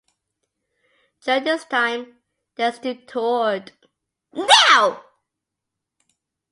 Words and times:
During 1.23 1.43
this 1.43 1.63
time, 1.65 2.17
they 2.55 2.71
still 2.71 2.97
toured. 3.05 3.71